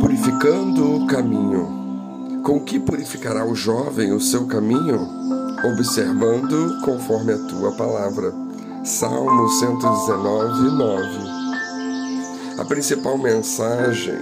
[0.00, 2.42] Purificando o caminho.
[2.42, 5.08] Com que purificará o jovem o seu caminho?
[5.72, 8.34] Observando conforme a tua palavra.
[8.82, 11.06] Salmo 119, 9.
[12.58, 14.18] A principal mensagem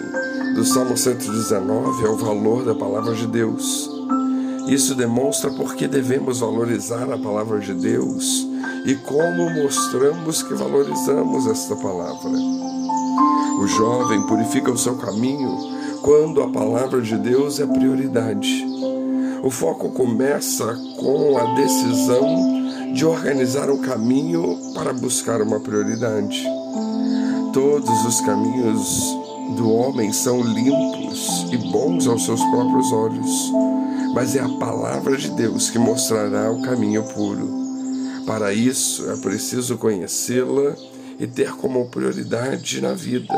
[0.55, 3.89] do Salmo 119 é o valor da palavra de Deus.
[4.69, 8.47] Isso demonstra por que devemos valorizar a palavra de Deus
[8.85, 12.58] e como mostramos que valorizamos esta palavra.
[13.59, 15.59] O jovem purifica o seu caminho
[16.01, 18.65] quando a palavra de Deus é prioridade.
[19.43, 26.47] O foco começa com a decisão de organizar o caminho para buscar uma prioridade.
[27.53, 29.17] Todos os caminhos
[29.57, 33.53] do homem são limpos e bons aos seus próprios olhos,
[34.15, 37.49] mas é a palavra de Deus que mostrará o caminho puro.
[38.25, 40.77] Para isso é preciso conhecê-la
[41.19, 43.35] e ter como prioridade na vida.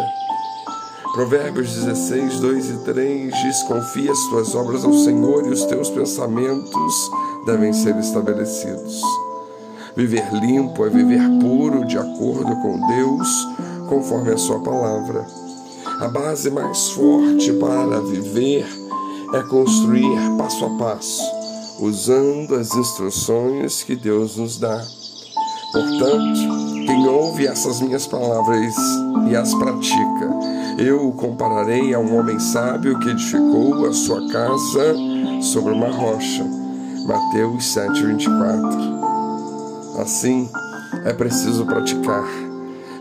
[1.13, 5.91] Provérbios 16, 2 e 3 diz: Confia as tuas obras ao Senhor e os teus
[5.91, 7.11] pensamentos
[7.47, 9.03] devem ser estabelecidos.
[9.97, 13.29] Viver limpo é viver puro, de acordo com Deus,
[13.89, 15.27] conforme a Sua palavra.
[16.01, 18.65] A base mais forte para viver
[19.35, 21.23] é construir passo a passo,
[21.81, 24.81] usando as instruções que Deus nos dá.
[25.73, 28.75] Portanto, quem ouve essas minhas palavras
[29.29, 30.31] e as pratica,
[30.79, 34.95] eu o compararei a um homem sábio que edificou a sua casa
[35.43, 36.45] sobre uma rocha.
[37.07, 40.01] Mateus 7:24.
[40.01, 40.49] Assim,
[41.05, 42.27] é preciso praticar.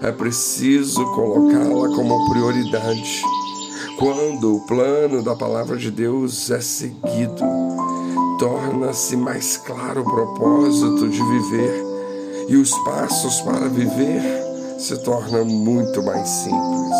[0.01, 3.21] É preciso colocá-la como prioridade.
[3.97, 7.43] Quando o plano da palavra de Deus é seguido,
[8.39, 11.88] torna-se mais claro o propósito de viver
[12.49, 14.21] e os passos para viver
[14.77, 16.97] se tornam muito mais simples.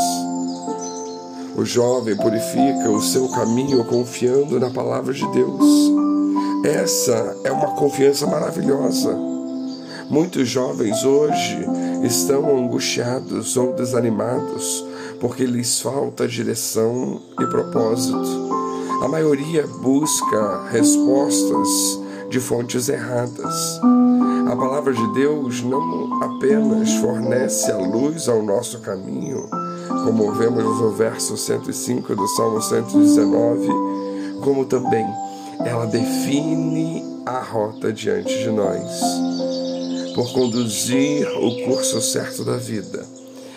[1.58, 5.92] O jovem purifica o seu caminho confiando na palavra de Deus.
[6.64, 9.18] Essa é uma confiança maravilhosa.
[10.10, 11.66] Muitos jovens hoje
[12.04, 14.86] estão angustiados ou desanimados
[15.20, 18.50] porque lhes falta direção e propósito.
[19.04, 21.68] A maioria busca respostas
[22.30, 23.80] de fontes erradas.
[24.50, 29.48] A palavra de Deus não apenas fornece a luz ao nosso caminho,
[30.04, 33.68] como vemos no verso 105 do Salmo 119,
[34.42, 35.06] como também
[35.64, 39.00] ela define a rota diante de nós.
[40.16, 43.06] Por conduzir o curso certo da vida,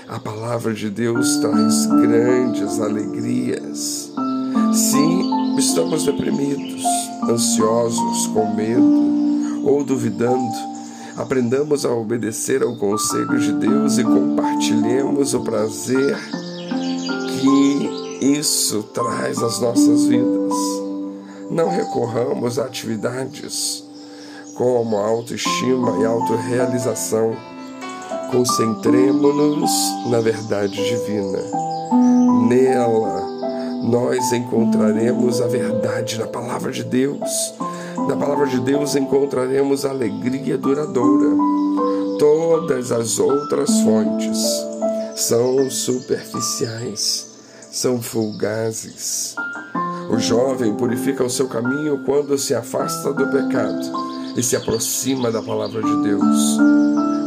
[0.07, 4.13] a palavra de Deus traz grandes alegrias.
[4.75, 6.83] Se estamos deprimidos,
[7.31, 10.72] ansiosos, com medo ou duvidando,
[11.23, 16.19] aprendamos a obedecer ao conselho de Deus e compartilhemos o prazer
[17.41, 20.53] que isso traz às nossas vidas.
[21.49, 23.85] Não recorramos a atividades
[24.57, 27.37] como autoestima e autorrealização.
[28.33, 29.71] Concentremos-nos
[30.11, 31.39] na verdade divina.
[32.49, 33.23] Nela,
[33.85, 37.55] nós encontraremos a verdade na palavra de Deus
[38.09, 41.37] na palavra de Deus encontraremos alegria duradoura.
[42.19, 44.39] Todas as outras fontes
[45.17, 47.29] são superficiais,
[47.71, 49.35] são fulgazes.
[50.11, 53.81] O jovem purifica o seu caminho quando se afasta do pecado
[54.37, 56.59] e se aproxima da palavra de Deus.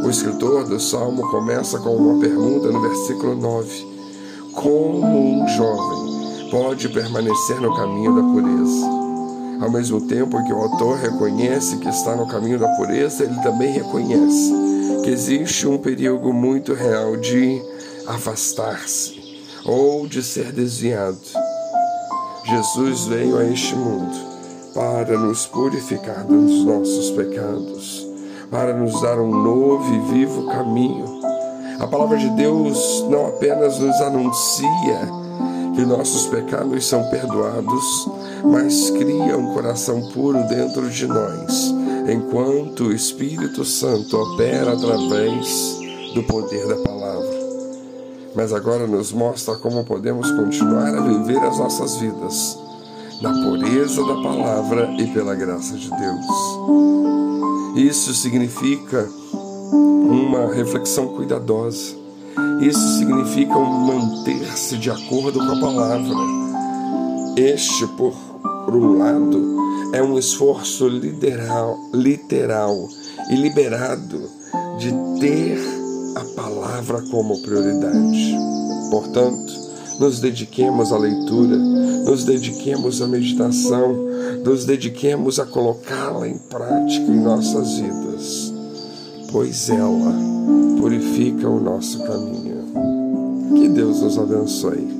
[0.04, 3.86] O escritor do Salmo começa com uma pergunta no versículo 9:
[4.52, 9.05] Como um jovem pode permanecer no caminho da pureza?
[9.60, 13.72] Ao mesmo tempo que o autor reconhece que está no caminho da pureza, ele também
[13.72, 14.52] reconhece
[15.02, 17.62] que existe um perigo muito real de
[18.06, 19.14] afastar-se
[19.64, 21.18] ou de ser desviado.
[22.44, 24.14] Jesus veio a este mundo
[24.74, 28.06] para nos purificar dos nossos pecados,
[28.50, 31.20] para nos dar um novo e vivo caminho.
[31.80, 35.00] A palavra de Deus não apenas nos anuncia
[35.76, 38.08] que nossos pecados são perdoados,
[38.42, 41.74] mas cria um coração puro dentro de nós,
[42.08, 45.78] enquanto o Espírito Santo opera através
[46.14, 47.36] do poder da palavra.
[48.34, 52.58] Mas agora nos mostra como podemos continuar a viver as nossas vidas
[53.20, 56.26] na pureza da palavra e pela graça de Deus.
[57.76, 59.06] Isso significa
[59.72, 62.05] uma reflexão cuidadosa.
[62.60, 66.16] Isso significa um manter-se de acordo com a palavra.
[67.36, 68.14] Este, por
[68.74, 69.56] um lado,
[69.92, 72.88] é um esforço literal, literal
[73.30, 74.22] e liberado
[74.78, 75.58] de ter
[76.16, 78.36] a palavra como prioridade.
[78.90, 79.52] Portanto,
[79.98, 83.94] nos dediquemos à leitura, nos dediquemos à meditação,
[84.44, 88.52] nos dediquemos a colocá-la em prática em nossas vidas,
[89.30, 90.14] pois ela
[90.78, 92.64] purifica o nosso caminho.
[93.54, 94.95] Que Deus nos abençoe.